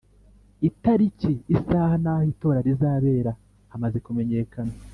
[0.69, 3.31] Itariki isaha n’ aho itora rizabera
[3.71, 4.73] hamaze kumenyekana